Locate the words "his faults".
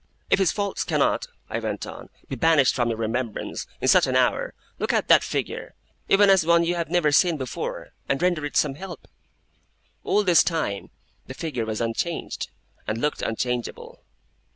0.39-0.83